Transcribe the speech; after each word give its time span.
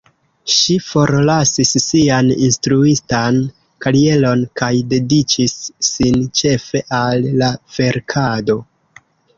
Ŝi 0.51 0.75
forlasis 0.85 1.73
sian 1.83 2.31
instruistan 2.47 3.37
karieron 3.87 4.43
kaj 4.63 4.73
dediĉis 4.95 5.55
sin 5.93 6.21
ĉefe 6.43 6.87
al 7.05 7.31
la 7.45 7.55
verkado. 7.79 8.63